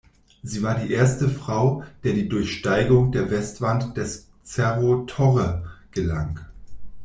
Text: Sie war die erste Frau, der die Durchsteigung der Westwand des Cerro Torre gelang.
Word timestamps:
Sie 0.41 0.63
war 0.63 0.79
die 0.79 0.91
erste 0.91 1.29
Frau, 1.29 1.83
der 2.03 2.13
die 2.13 2.27
Durchsteigung 2.27 3.11
der 3.11 3.29
Westwand 3.29 3.95
des 3.97 4.29
Cerro 4.43 5.03
Torre 5.05 5.69
gelang. 5.91 6.39